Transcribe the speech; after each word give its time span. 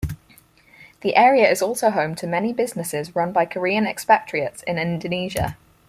The 1.01 1.15
area 1.15 1.47
is 1.47 1.61
also 1.61 1.91
home 1.91 2.15
to 2.15 2.25
many 2.25 2.53
businesses 2.53 3.15
run 3.15 3.31
by 3.31 3.45
Korean 3.45 3.85
expatriates 3.85 4.63
in 4.63 4.79
Indonesia. 4.79 5.57